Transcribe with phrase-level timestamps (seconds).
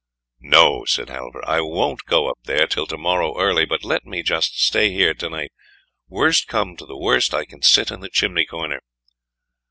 [0.49, 4.23] "No," said Halvor, "I won't go up there till to morrow early, but let me
[4.23, 5.51] just stay here to night;
[6.07, 8.79] worst come to the worst, I can sit in the chimney corner."